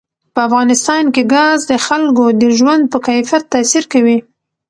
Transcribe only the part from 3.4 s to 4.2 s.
تاثیر کوي.